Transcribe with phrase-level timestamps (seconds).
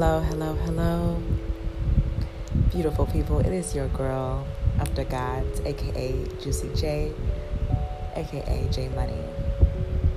[0.00, 1.20] Hello, hello, hello.
[2.70, 4.46] Beautiful people, it is your girl,
[4.78, 7.12] After Gods, aka Juicy J,
[8.14, 9.18] aka J Money.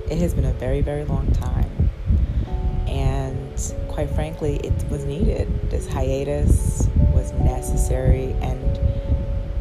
[0.08, 1.90] It has been a very, very long time.
[2.86, 5.48] And quite frankly, it was needed.
[5.68, 8.78] This hiatus was necessary and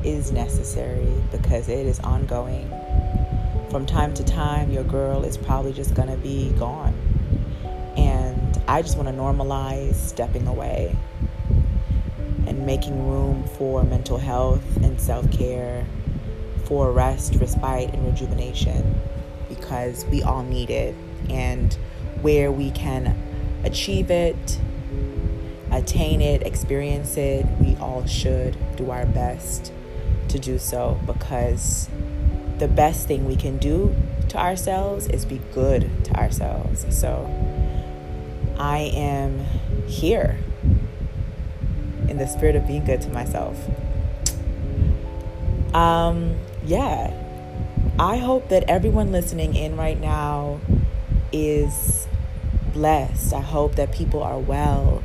[0.06, 2.70] is necessary because it is ongoing.
[3.72, 6.94] From time to time, your girl is probably just gonna be gone.
[8.72, 10.96] I just wanna normalize stepping away
[12.48, 15.86] and making room for mental health and self care,
[16.64, 18.98] for rest, respite, and rejuvenation
[19.50, 20.96] because we all need it.
[21.30, 21.74] And
[22.22, 23.14] where we can
[23.66, 24.58] achieve it,
[25.70, 29.74] attain it, experience it, we all should do our best
[30.30, 31.90] to do so because
[32.60, 33.94] the best thing we can do
[34.30, 36.86] to ourselves is be good to ourselves.
[36.98, 37.30] So
[38.62, 39.40] I am
[39.88, 40.38] here
[42.08, 43.58] in the spirit of being good to myself.
[45.74, 47.12] Um, yeah.
[47.98, 50.60] I hope that everyone listening in right now
[51.34, 52.08] is
[52.72, 53.34] blessed.
[53.34, 55.02] I hope that people are well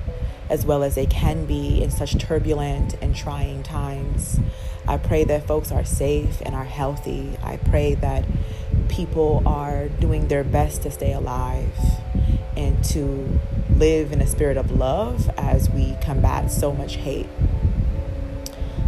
[0.51, 4.39] as well as they can be in such turbulent and trying times.
[4.87, 7.39] I pray that folks are safe and are healthy.
[7.43, 8.27] I pray that
[8.89, 11.73] people are doing their best to stay alive
[12.57, 13.39] and to
[13.77, 17.29] live in a spirit of love as we combat so much hate,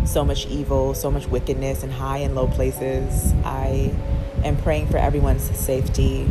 [0.05, 3.33] so much evil, so much wickedness in high and low places.
[3.44, 3.92] I
[4.44, 6.30] am praying for everyone's safety.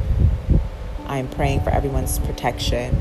[1.05, 2.97] I am praying for everyone's protection.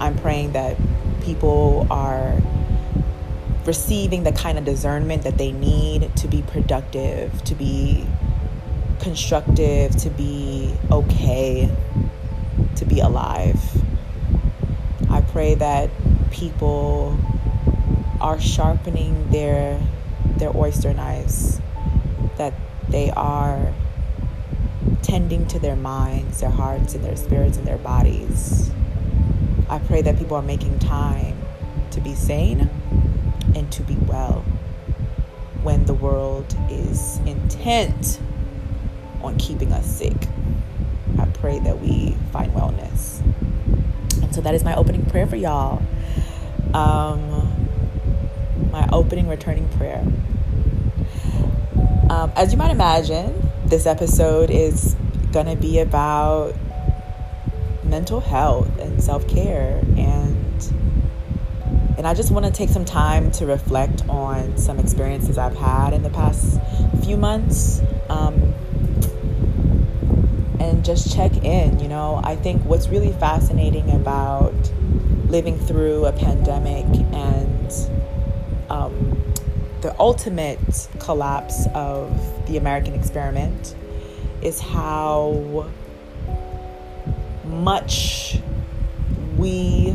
[0.00, 0.76] I'm praying that
[1.22, 2.40] people are
[3.66, 8.06] receiving the kind of discernment that they need to be productive, to be
[9.00, 11.70] constructive, to be okay,
[12.80, 13.60] to be alive.
[15.10, 15.90] I pray that
[16.30, 17.16] people
[18.20, 19.80] are sharpening their
[20.38, 21.60] their oyster knives,
[22.38, 22.54] that
[22.88, 23.74] they are
[25.02, 28.70] tending to their minds, their hearts, and their spirits and their bodies.
[29.68, 31.36] I pray that people are making time
[31.90, 32.70] to be sane
[33.54, 34.42] and to be well
[35.62, 38.20] when the world is intent
[39.20, 40.16] on keeping us sick.
[41.18, 43.20] I pray that we find wellness.
[44.22, 45.82] And so that is my opening prayer for y'all.
[46.74, 47.68] Um,
[48.70, 50.04] my opening returning prayer.
[52.10, 54.96] Um, as you might imagine, this episode is
[55.32, 56.54] going to be about
[57.84, 60.36] mental health and self care and
[61.98, 65.92] and I just want to take some time to reflect on some experiences I've had
[65.92, 66.58] in the past
[67.04, 68.49] few months um,
[70.70, 71.80] and just check in.
[71.80, 74.54] You know, I think what's really fascinating about
[75.28, 77.72] living through a pandemic and
[78.70, 79.34] um,
[79.82, 83.74] the ultimate collapse of the American experiment
[84.42, 85.68] is how
[87.44, 88.38] much
[89.36, 89.94] we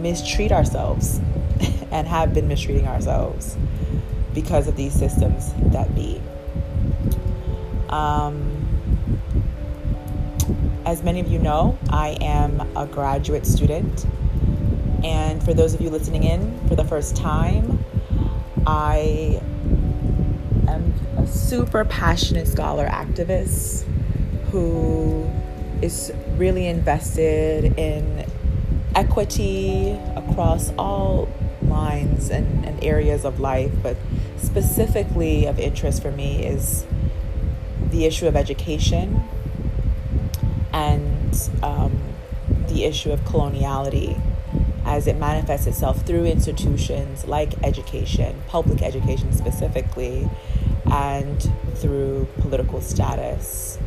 [0.00, 1.18] mistreat ourselves
[1.90, 3.56] and have been mistreating ourselves
[4.34, 6.20] because of these systems that be.
[7.88, 8.57] Um,
[10.88, 14.06] as many of you know, I am a graduate student.
[15.04, 17.84] And for those of you listening in for the first time,
[18.66, 19.38] I
[20.66, 23.82] am a super passionate scholar activist
[24.50, 25.30] who
[25.82, 28.24] is really invested in
[28.94, 31.28] equity across all
[31.64, 33.98] lines and, and areas of life, but
[34.38, 36.86] specifically of interest for me is
[37.90, 39.22] the issue of education
[40.72, 41.98] and um,
[42.68, 44.20] the issue of coloniality
[44.84, 50.28] as it manifests itself through institutions like education, public education specifically,
[50.90, 53.78] and through political status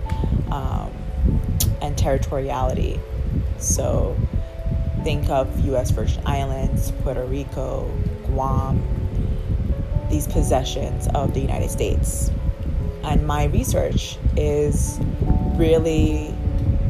[0.51, 0.91] um,
[1.81, 2.99] and territoriality.
[3.57, 4.15] So,
[5.03, 5.89] think of U.S.
[5.89, 7.91] Virgin Islands, Puerto Rico,
[8.27, 8.83] Guam,
[10.11, 12.29] these possessions of the United States.
[13.03, 14.99] And my research is
[15.55, 16.35] really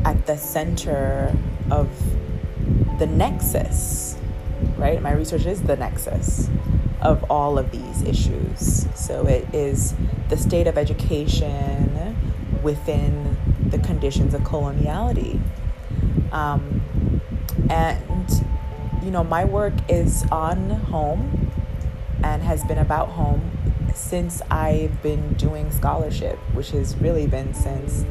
[0.06, 1.36] at the center
[1.70, 1.90] of
[3.00, 4.18] the nexus,
[4.78, 5.02] right?
[5.02, 6.50] My research is the nexus
[7.02, 8.88] of all of these issues.
[8.96, 9.96] So it is
[10.30, 12.16] the state of education
[12.62, 13.38] within
[13.70, 15.42] the conditions of coloniality.
[16.32, 17.22] Um,
[17.70, 18.30] and,
[19.04, 21.52] you know, my work is on home
[22.24, 23.58] and has been about home
[23.96, 28.06] since I've been doing scholarship, which has really been since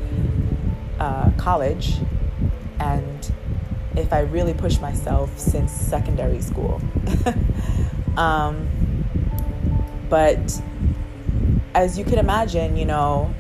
[1.01, 1.97] uh, college.
[2.79, 3.33] And
[3.97, 6.81] if I really push myself since secondary school.
[8.17, 8.69] um,
[10.09, 10.61] but
[11.75, 13.35] as you can imagine, you know,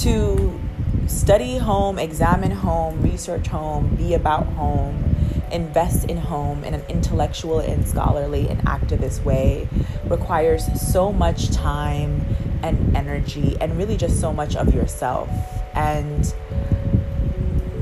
[0.00, 0.60] to
[1.06, 5.14] study home, examine home, research home, be about home,
[5.52, 9.68] invest in home in an intellectual and scholarly and activist way
[10.06, 12.24] requires so much time
[12.62, 15.28] and energy and really just so much of yourself.
[15.74, 16.34] And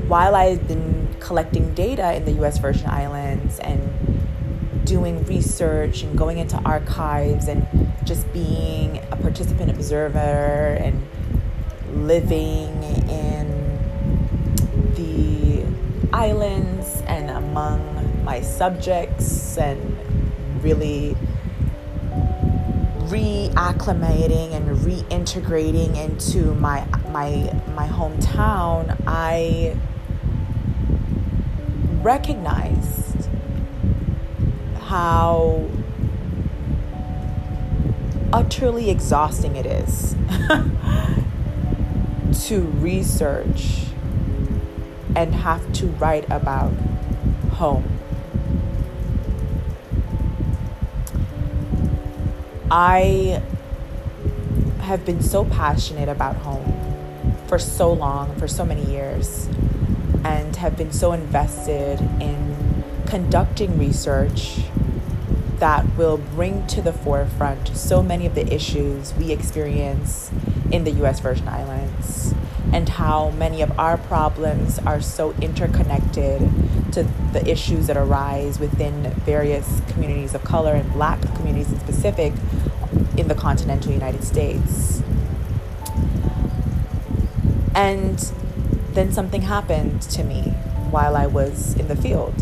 [0.07, 3.81] while I've been collecting data in the US Virgin Islands and
[4.85, 7.65] doing research and going into archives and
[8.03, 11.07] just being a participant observer and
[11.93, 13.47] living in
[14.95, 15.63] the
[16.11, 19.97] islands and among my subjects and
[20.63, 21.15] really
[23.07, 29.77] reacclimating and reintegrating into my my my hometown I
[32.03, 33.29] recognized
[34.81, 35.65] how
[38.33, 40.15] utterly exhausting it is
[42.47, 43.85] to research
[45.15, 46.73] and have to write about
[47.53, 47.87] home.
[52.69, 53.41] I
[54.79, 56.73] have been so passionate about home
[57.47, 59.47] for so long, for so many years,
[60.23, 64.59] and have been so invested in conducting research
[65.59, 70.31] that will bring to the forefront so many of the issues we experience
[70.71, 72.33] in the US Virgin Islands
[72.73, 76.41] and how many of our problems are so interconnected
[76.91, 82.33] to the issues that arise within various communities of color and black communities in specific
[83.15, 85.03] in the continental United States.
[87.75, 88.19] And
[88.93, 90.41] then something happened to me
[90.91, 92.33] while I was in the field.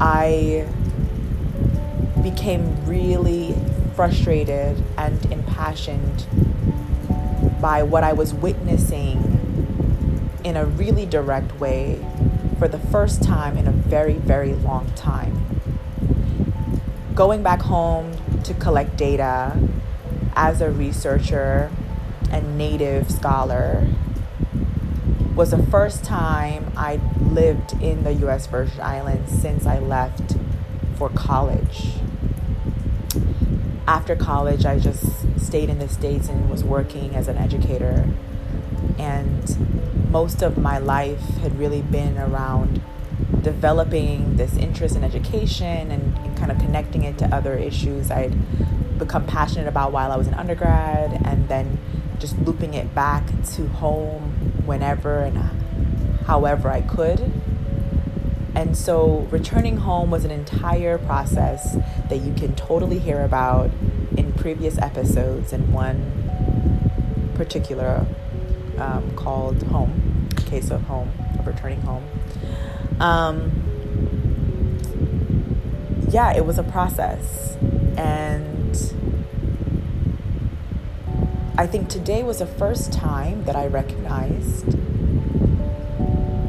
[0.00, 0.66] I
[2.22, 3.54] became really
[3.94, 6.26] frustrated and impassioned
[7.60, 9.18] by what I was witnessing
[10.44, 12.04] in a really direct way
[12.58, 15.60] for the first time in a very, very long time.
[17.14, 19.56] Going back home to collect data
[20.34, 21.70] as a researcher
[22.30, 23.86] and native scholar
[25.34, 30.36] was the first time I lived in the US Virgin Islands since I left
[30.96, 31.94] for college.
[33.86, 35.04] After college, I just
[35.40, 38.08] stayed in the States and was working as an educator.
[38.98, 42.82] And most of my life had really been around
[43.42, 48.10] developing this interest in education and, kind of connecting it to other issues.
[48.10, 51.78] I'd become passionate about while I was an undergrad, and then
[52.18, 54.39] just looping it back to home
[54.70, 55.36] whenever and
[56.26, 57.20] however I could.
[58.54, 61.76] And so returning home was an entire process
[62.08, 63.72] that you can totally hear about
[64.16, 65.98] in previous episodes, and one
[67.34, 68.06] particular
[68.78, 72.04] um, called Home, Case of Home, of Returning Home.
[73.00, 73.36] Um,
[76.10, 77.56] yeah, it was a process.
[77.96, 78.76] And
[81.60, 84.64] I think today was the first time that I recognized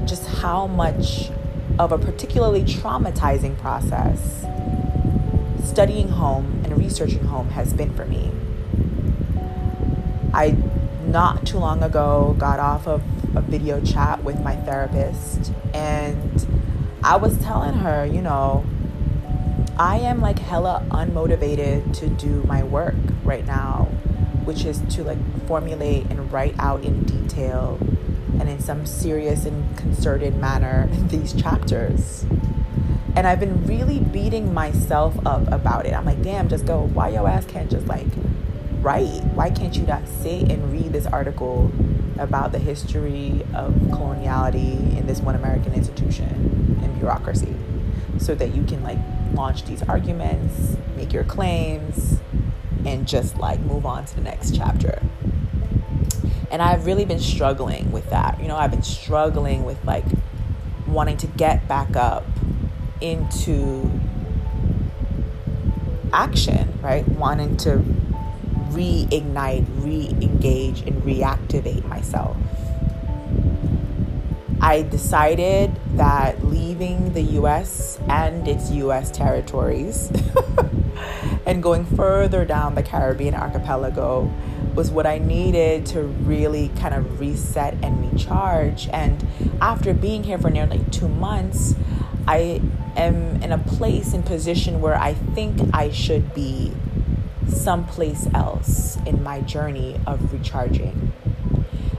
[0.08, 1.30] just how much
[1.78, 4.46] of a particularly traumatizing process
[5.66, 8.32] studying home and researching home has been for me.
[10.34, 10.56] I
[11.06, 13.04] not too long ago got off of
[13.36, 16.48] a video chat with my therapist and
[17.04, 18.66] I was telling her, you know,
[19.78, 23.90] I am like hella unmotivated to do my work right now,
[24.46, 25.18] which is to like
[25.48, 27.78] formulate and write out in detail
[28.40, 32.26] and in some serious and concerted manner these chapters.
[33.16, 35.94] And I've been really beating myself up about it.
[35.94, 36.82] I'm like, damn, just go.
[36.82, 38.08] Why your ass can't just like
[38.80, 39.24] write?
[39.36, 41.72] Why can't you not sit and read this article
[42.18, 47.56] about the history of coloniality in this one American institution and bureaucracy
[48.18, 49.00] so that you can like
[49.34, 52.20] launch these arguments, make your claims,
[52.86, 55.02] and just like move on to the next chapter?
[56.50, 58.40] And I've really been struggling with that.
[58.42, 60.06] You know, I've been struggling with like
[60.88, 62.26] wanting to get back up
[63.00, 63.90] into
[66.14, 67.08] action, right?
[67.08, 67.84] Wanting to
[68.72, 72.38] reignite, re engage, and reactivate myself.
[74.62, 80.12] I decided that leaving the US and its US territories
[81.46, 84.32] and going further down the Caribbean archipelago
[84.76, 88.88] was what I needed to really kind of reset and recharge.
[88.90, 89.26] And
[89.60, 91.76] after being here for nearly two months,
[92.28, 92.62] I
[92.96, 96.74] am in a place and position where I think I should be
[97.48, 101.12] someplace else in my journey of recharging.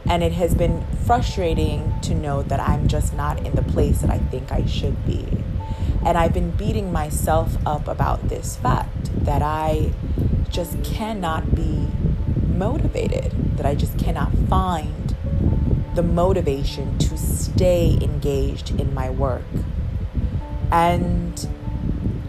[0.07, 4.11] And it has been frustrating to know that I'm just not in the place that
[4.11, 5.27] I think I should be.
[6.05, 9.93] And I've been beating myself up about this fact that I
[10.51, 11.89] just cannot be
[12.49, 15.15] motivated, that I just cannot find
[15.95, 19.45] the motivation to stay engaged in my work.
[20.71, 21.49] And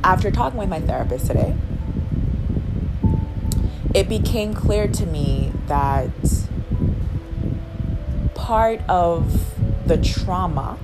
[0.03, 1.55] after talking with my therapist today,
[3.93, 6.09] it became clear to me that
[8.33, 9.55] part of
[9.87, 10.77] the trauma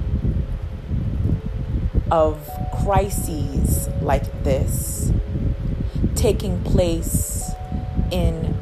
[2.12, 2.50] of
[2.84, 5.12] crises like this
[6.16, 7.52] taking place
[8.12, 8.56] in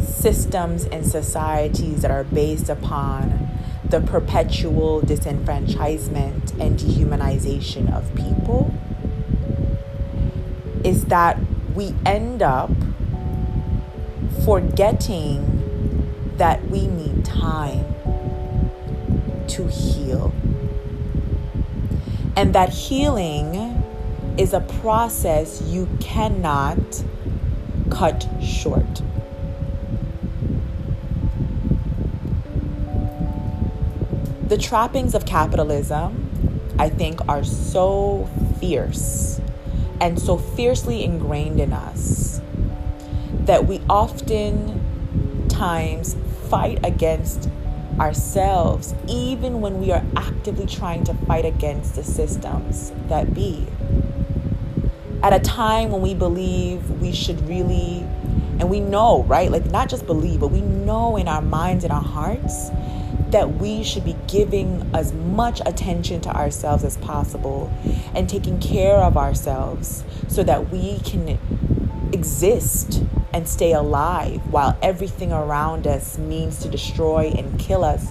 [0.00, 3.48] systems and societies that are based upon
[3.88, 8.72] the perpetual disenfranchisement and dehumanization of people
[10.84, 11.38] is that
[11.74, 12.70] we end up
[14.44, 17.84] forgetting that we need time
[19.46, 20.32] to heal.
[22.36, 23.82] And that healing
[24.38, 27.04] is a process you cannot
[27.90, 29.02] cut short.
[34.48, 36.28] The trappings of capitalism,
[36.78, 38.28] I think, are so
[38.60, 39.40] fierce
[40.00, 42.40] and so fiercely ingrained in us
[43.46, 44.76] that we oftentimes
[46.48, 47.48] fight against
[48.00, 53.66] ourselves, even when we are actively trying to fight against the systems that be.
[55.22, 58.00] At a time when we believe we should really,
[58.58, 59.50] and we know, right?
[59.50, 62.70] Like, not just believe, but we know in our minds and our hearts
[63.30, 67.72] that we should be giving as much attention to ourselves as possible
[68.14, 71.38] and taking care of ourselves so that we can
[72.12, 78.08] exist and stay alive while everything around us means to destroy and kill us,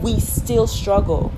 [0.00, 1.32] we still struggle,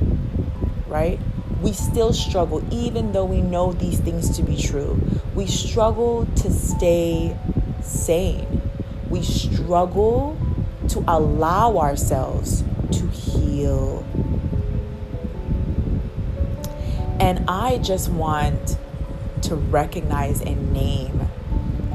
[0.87, 1.19] right?
[1.61, 5.01] We still struggle, even though we know these things to be true.
[5.35, 7.37] We struggle to stay
[7.83, 8.63] sane.
[9.09, 10.37] We struggle
[10.89, 12.63] to allow ourselves
[12.93, 14.05] to heal.
[17.19, 18.77] And I just want
[19.43, 21.29] to recognize and name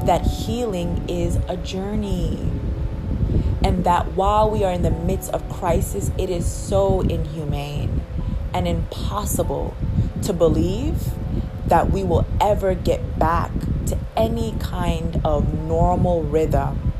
[0.06, 2.38] that healing is a journey.
[3.62, 8.02] And that while we are in the midst of crisis, it is so inhumane
[8.54, 9.74] and impossible
[10.22, 11.12] to believe
[11.66, 13.52] that we will ever get back
[13.86, 16.92] to any kind of normal rhythm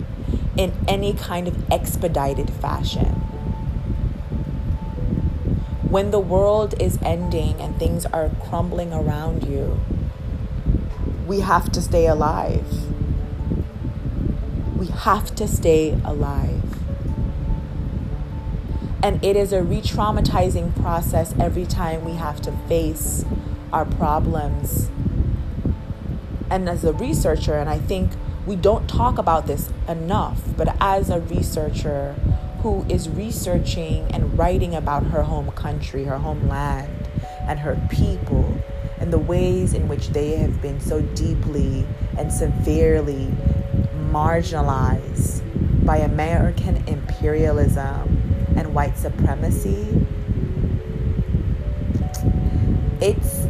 [0.57, 3.21] in any kind of expedited fashion
[5.91, 9.81] when the world is ending and things are crumbling around you,
[11.27, 12.90] we have to stay alive.
[14.81, 16.63] We have to stay alive.
[19.03, 23.27] And it is a re traumatizing process every time we have to face
[23.75, 24.91] our problems.
[26.49, 28.13] And as a researcher, and I think
[28.47, 32.15] we don't talk about this enough, but as a researcher,
[32.63, 37.07] who is researching and writing about her home country, her homeland,
[37.43, 38.55] and her people,
[38.99, 43.31] and the ways in which they have been so deeply and severely
[44.11, 45.43] marginalized
[45.85, 50.07] by American imperialism and white supremacy.
[53.01, 53.47] It's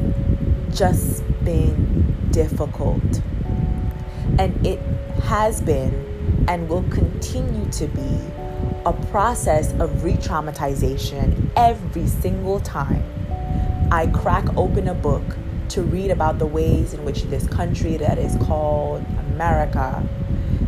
[0.76, 3.02] just been difficult.
[4.38, 4.80] And it
[5.24, 8.20] has been and will continue to be
[8.86, 13.04] a process of re traumatization every single time
[13.92, 15.24] I crack open a book
[15.70, 20.00] to read about the ways in which this country that is called America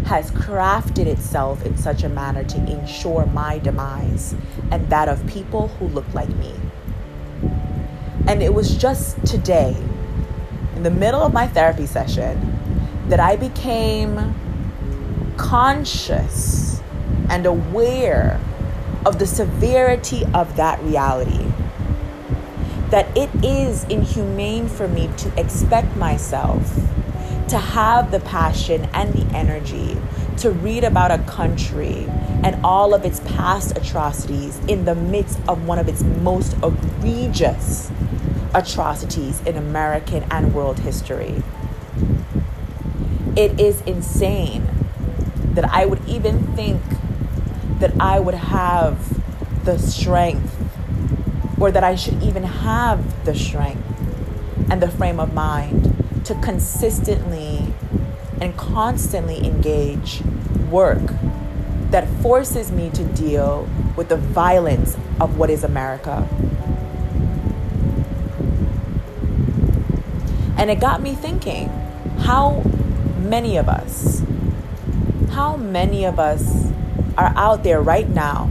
[0.04, 4.34] has crafted itself in such a manner to ensure my demise
[4.70, 6.54] and that of people who look like me.
[8.26, 9.76] And it was just today,
[10.76, 12.58] in the middle of my therapy session,
[13.08, 14.34] that I became
[15.36, 16.80] conscious
[17.28, 18.40] and aware
[19.04, 21.44] of the severity of that reality.
[22.90, 26.78] That it is inhumane for me to expect myself
[27.52, 29.94] to have the passion and the energy
[30.38, 32.06] to read about a country
[32.42, 37.90] and all of its past atrocities in the midst of one of its most egregious
[38.54, 41.42] atrocities in American and world history.
[43.36, 44.66] It is insane
[45.52, 46.80] that I would even think
[47.80, 50.56] that I would have the strength
[51.60, 53.84] or that I should even have the strength
[54.70, 55.91] and the frame of mind
[56.32, 57.74] to consistently
[58.40, 60.22] and constantly engage
[60.70, 61.02] work
[61.90, 66.26] that forces me to deal with the violence of what is America.
[70.56, 71.68] And it got me thinking
[72.20, 72.62] how
[73.18, 74.22] many of us,
[75.30, 76.72] how many of us
[77.18, 78.50] are out there right now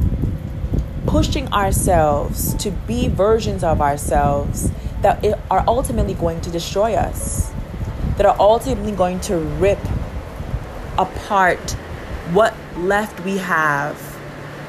[1.08, 4.72] pushing ourselves to be versions of ourselves
[5.02, 7.51] that are ultimately going to destroy us,
[8.22, 9.80] that are ultimately going to rip
[11.00, 11.72] apart
[12.34, 13.98] what left we have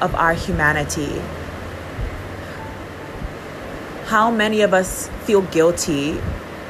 [0.01, 1.21] of our humanity.
[4.05, 6.19] How many of us feel guilty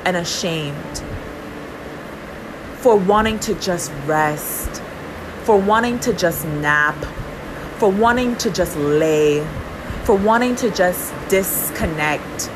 [0.03, 1.01] and ashamed
[2.79, 4.81] for wanting to just rest,
[5.43, 7.01] for wanting to just nap,
[7.77, 9.39] for wanting to just lay,
[10.03, 12.49] for wanting to just disconnect,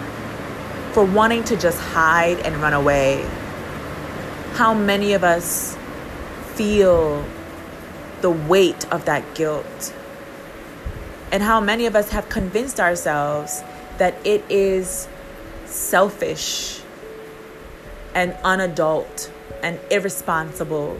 [0.91, 3.25] for wanting to just hide and run away.
[4.57, 5.77] How many of us
[6.55, 7.23] feel
[8.21, 9.93] the weight of that guilt?
[11.31, 13.61] And how many of us have convinced ourselves
[13.99, 15.07] that it is
[15.65, 16.81] selfish
[18.15, 19.29] and unadult
[19.61, 20.99] and irresponsible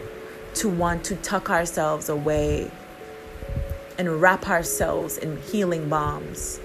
[0.54, 2.70] to want to tuck ourselves away
[3.98, 6.60] and wrap ourselves in healing balms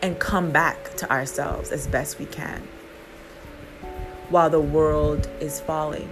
[0.00, 2.68] and come back to ourselves as best we can
[4.34, 6.08] while the world is falling,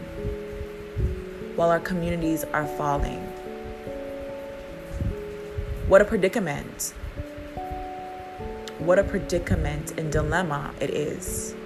[1.56, 3.18] while our communities are falling.
[5.88, 6.94] What a predicament.
[8.78, 11.56] What a predicament and dilemma it is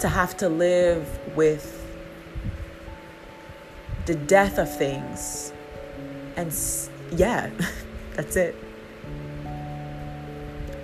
[0.00, 1.06] to have to live
[1.36, 1.64] with
[4.06, 5.52] the death of things.
[6.34, 6.52] And
[7.12, 7.50] yeah,
[8.16, 8.56] that's it.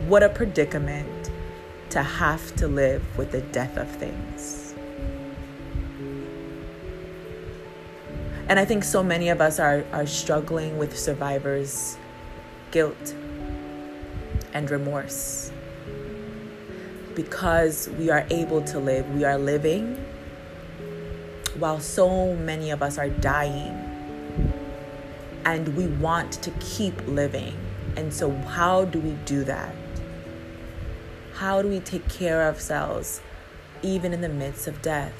[0.06, 1.15] What a predicament
[1.96, 4.74] to have to live with the death of things.
[8.50, 11.96] And I think so many of us are, are struggling with survivors'
[12.70, 13.14] guilt
[14.52, 15.50] and remorse
[17.14, 19.96] because we are able to live, we are living,
[21.58, 23.72] while so many of us are dying.
[25.46, 27.56] And we want to keep living.
[27.96, 29.74] And so, how do we do that?
[31.36, 33.20] How do we take care of ourselves
[33.82, 35.12] even in the midst of death?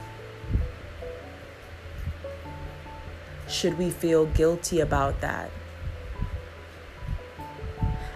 [3.48, 5.50] Should we feel guilty about that?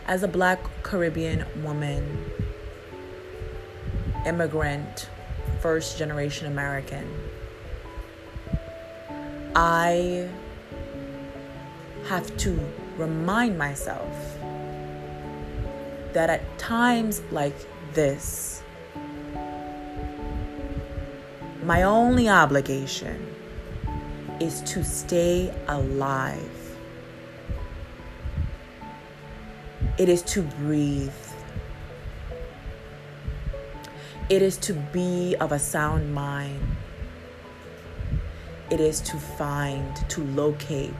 [0.07, 2.25] As a black Caribbean woman,
[4.25, 5.11] immigrant,
[5.61, 7.07] first generation American,
[9.55, 10.27] I
[12.07, 12.59] have to
[12.97, 14.39] remind myself
[16.15, 17.55] that at times like
[17.95, 18.63] this,
[21.65, 23.27] my only obligation
[24.41, 26.51] is to stay alive.
[29.99, 31.13] It is to breathe.
[34.31, 36.77] It is to be of a sound mind.
[38.71, 40.95] It is to find, to locate,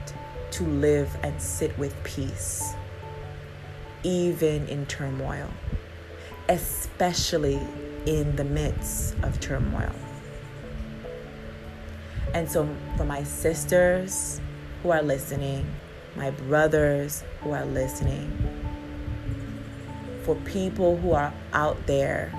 [0.51, 2.73] to live and sit with peace,
[4.03, 5.49] even in turmoil,
[6.51, 7.59] especially
[8.05, 9.93] in the midst of turmoil.
[12.33, 14.41] And so, for my sisters
[14.83, 15.65] who are listening,
[16.15, 18.29] my brothers who are listening,
[20.23, 22.33] for people who are out there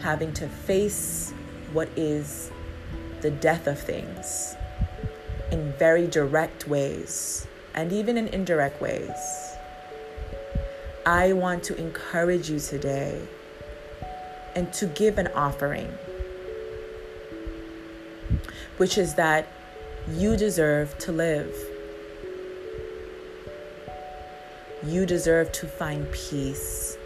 [0.00, 1.32] having to face
[1.72, 2.50] what is
[3.20, 4.56] the death of things
[5.50, 9.47] in very direct ways and even in indirect ways.
[11.08, 13.18] I want to encourage you today
[14.54, 15.90] and to give an offering,
[18.76, 19.48] which is that
[20.10, 21.56] you deserve to live.
[24.84, 26.98] You deserve to find peace.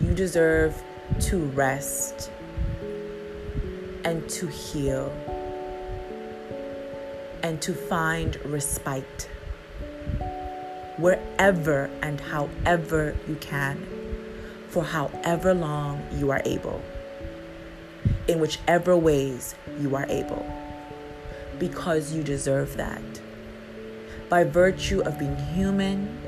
[0.00, 0.80] You deserve
[1.22, 2.30] to rest
[4.04, 5.12] and to heal
[7.42, 9.28] and to find respite
[11.02, 13.76] wherever and however you can
[14.68, 16.80] for however long you are able,
[18.28, 20.46] in whichever ways you are able,
[21.58, 23.02] because you deserve that.
[24.28, 26.18] By virtue of being human,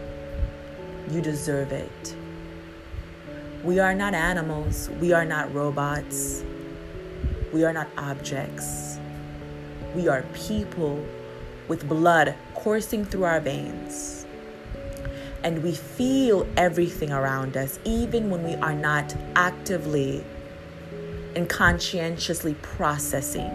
[1.08, 2.16] you deserve it.
[3.62, 4.90] We are not animals.
[5.00, 6.44] We are not robots.
[7.52, 8.98] We are not objects.
[9.94, 11.02] We are people
[11.68, 14.23] with blood coursing through our veins.
[15.44, 20.24] And we feel everything around us, even when we are not actively
[21.36, 23.52] and conscientiously processing.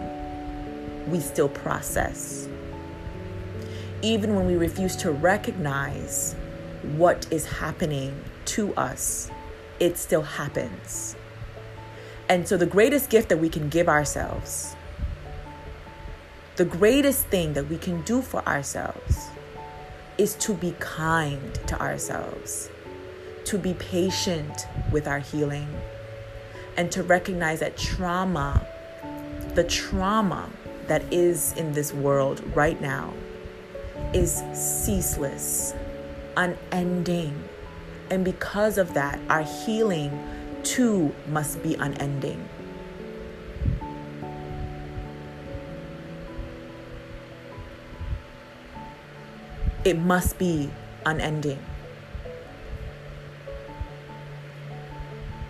[1.10, 2.48] We still process.
[4.02, 6.36] Even when we refuse to recognize
[6.96, 9.28] what is happening to us,
[9.80, 11.16] it still happens.
[12.28, 14.76] And so, the greatest gift that we can give ourselves,
[16.54, 19.29] the greatest thing that we can do for ourselves,
[20.20, 22.68] is to be kind to ourselves,
[23.42, 25.66] to be patient with our healing,
[26.76, 28.66] and to recognize that trauma,
[29.54, 30.50] the trauma
[30.88, 33.14] that is in this world right now,
[34.12, 35.72] is ceaseless,
[36.36, 37.42] unending.
[38.10, 40.12] And because of that, our healing
[40.64, 42.46] too must be unending.
[49.90, 50.70] It must be
[51.04, 51.58] unending.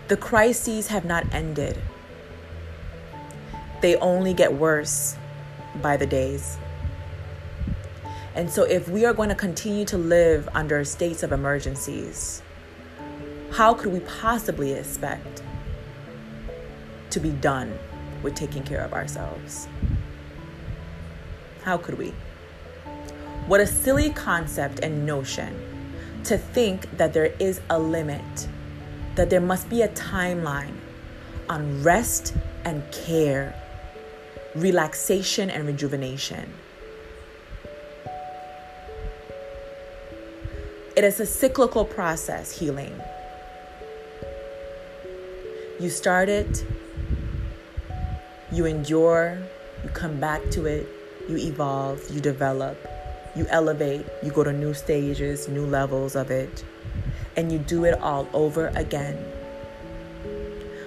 [0.07, 1.77] The crises have not ended.
[3.81, 5.15] They only get worse
[5.79, 6.57] by the days.
[8.33, 12.41] And so, if we are going to continue to live under states of emergencies,
[13.51, 15.43] how could we possibly expect
[17.11, 17.77] to be done
[18.23, 19.67] with taking care of ourselves?
[21.63, 22.11] How could we?
[23.47, 25.53] What a silly concept and notion
[26.25, 28.47] to think that there is a limit,
[29.15, 30.75] that there must be a timeline
[31.49, 33.53] on rest and care,
[34.55, 36.53] relaxation and rejuvenation.
[40.95, 42.93] It is a cyclical process, healing.
[45.79, 46.65] You start it,
[48.51, 49.39] you endure,
[49.83, 50.87] you come back to it,
[51.27, 52.77] you evolve, you develop,
[53.35, 56.63] you elevate, you go to new stages, new levels of it,
[57.35, 59.17] and you do it all over again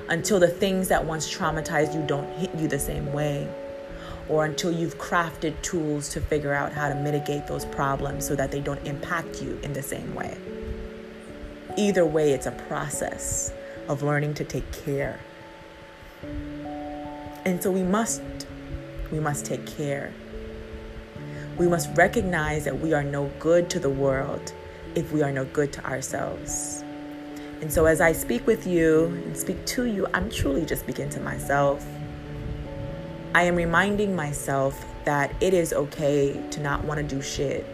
[0.09, 3.48] until the things that once traumatized you don't hit you the same way,
[4.28, 8.50] or until you've crafted tools to figure out how to mitigate those problems so that
[8.50, 10.37] they don't impact you in the same way.
[11.76, 13.52] Either way, it's a process
[13.88, 15.18] of learning to take care.
[17.44, 18.22] And so we must
[19.12, 20.12] we must take care.
[21.56, 24.52] We must recognize that we are no good to the world
[24.94, 26.82] if we are no good to ourselves.
[27.60, 31.08] And so as I speak with you and speak to you, I'm truly just speaking
[31.10, 31.86] to myself.
[33.34, 37.64] I am reminding myself that it is okay to not want to do shit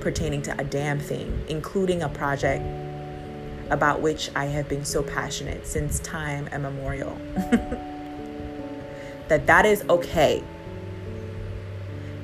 [0.00, 2.64] pertaining to a damn thing, including a project
[3.70, 7.16] about which I have been so passionate since time immemorial.
[9.28, 10.42] that that is okay.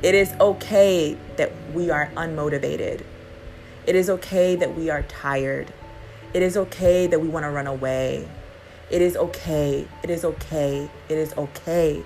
[0.05, 3.07] It is okay that we are unmotivated.
[3.87, 5.73] It is okay that we are tired.
[6.35, 8.29] It is okay that we want to run away.
[8.91, 9.89] It is okay.
[10.03, 10.91] It is okay.
[11.09, 12.03] It is okay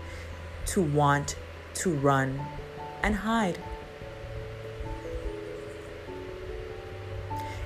[0.66, 1.34] to want
[1.74, 2.40] to run
[3.02, 3.58] and hide.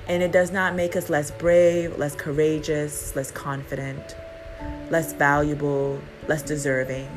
[0.07, 4.15] And it does not make us less brave, less courageous, less confident,
[4.89, 7.07] less valuable, less deserving.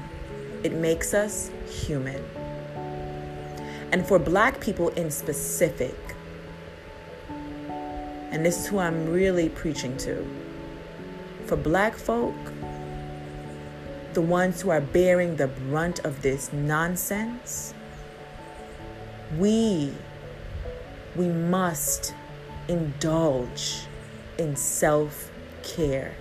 [0.63, 2.23] It makes us human.
[3.93, 5.97] And for black people in specific,
[8.31, 10.27] and this is who I'm really preaching to,
[11.47, 12.35] for black folk,
[14.13, 17.75] the ones who are bearing the brunt of this nonsense,
[19.39, 19.93] we,
[21.15, 22.15] we must
[22.69, 23.83] indulge
[24.39, 25.31] in self
[25.63, 26.15] care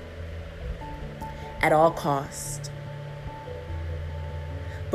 [1.61, 2.71] at all cost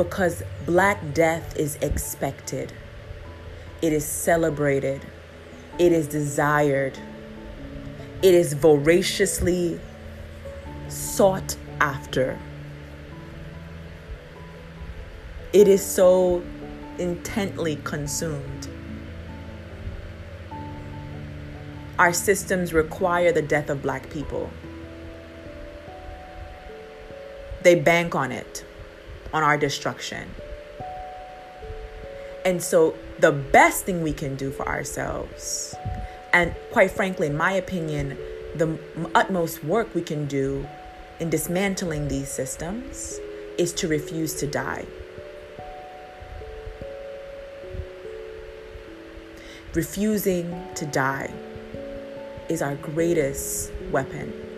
[0.03, 2.73] because black death is expected.
[3.81, 5.05] It is celebrated.
[5.77, 6.97] It is desired.
[8.23, 9.79] It is voraciously
[10.87, 12.39] sought after.
[15.53, 16.43] It is so
[16.97, 18.69] intently consumed.
[21.99, 24.49] Our systems require the death of black people.
[27.61, 28.65] They bank on it,
[29.33, 30.29] on our destruction.
[32.43, 35.75] And so, the best thing we can do for ourselves,
[36.33, 38.17] and quite frankly, in my opinion,
[38.55, 38.79] the
[39.13, 40.67] utmost work we can do
[41.19, 43.19] in dismantling these systems
[43.57, 44.85] is to refuse to die.
[49.73, 51.31] Refusing to die
[52.49, 54.50] is our greatest weapon.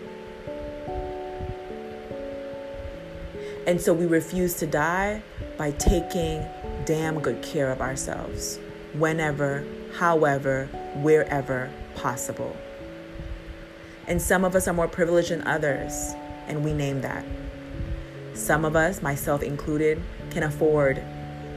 [3.66, 5.22] And so we refuse to die
[5.56, 6.44] by taking
[6.84, 8.58] damn good care of ourselves
[8.92, 12.54] whenever, however, wherever possible.
[14.06, 16.12] And some of us are more privileged than others,
[16.46, 17.24] and we name that.
[18.34, 21.02] Some of us, myself included, can afford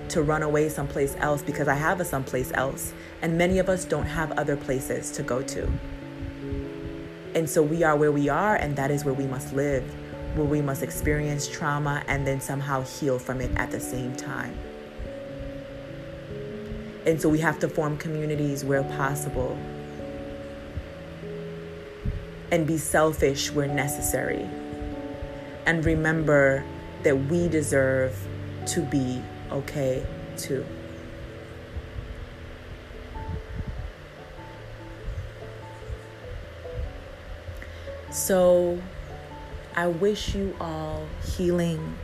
[0.10, 3.84] to run away someplace else because I have a someplace else, and many of us
[3.84, 5.70] don't have other places to go to.
[7.36, 9.84] And so we are where we are, and that is where we must live,
[10.38, 14.56] where we must experience trauma and then somehow heal from it at the same time.
[17.06, 19.58] And so we have to form communities where possible
[22.52, 24.48] and be selfish where necessary.
[25.66, 26.64] And remember
[27.04, 28.16] that we deserve
[28.68, 29.22] to be
[29.52, 30.06] okay
[30.38, 30.66] too.
[38.12, 38.82] So
[39.78, 41.96] I wish you all healing.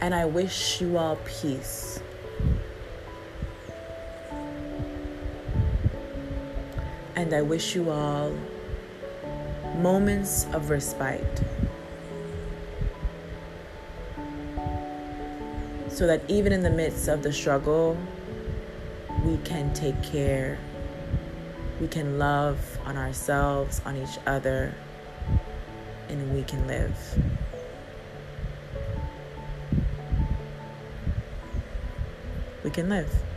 [0.00, 2.00] And I wish you all peace.
[7.16, 8.34] And I wish you all
[9.76, 11.42] moments of respite.
[15.90, 17.94] So that even in the midst of the struggle,
[19.22, 20.56] we can take care,
[21.80, 24.74] we can love on ourselves, on each other,
[26.10, 26.96] and we can live.
[32.62, 33.29] We can live.